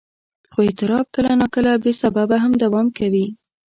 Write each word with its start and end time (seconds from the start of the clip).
خو 0.51 0.59
اضطراب 0.67 1.05
کله 1.15 1.31
ناکله 1.41 1.71
بې 1.83 1.91
سببه 2.01 2.37
هم 2.43 2.51
دوام 2.63 2.87
کوي. 2.97 3.25